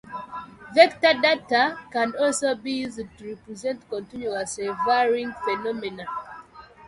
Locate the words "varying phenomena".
4.83-6.07